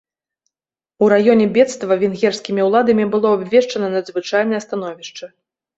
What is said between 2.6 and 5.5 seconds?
ўладамі было абвешчана надзвычайнае становішча.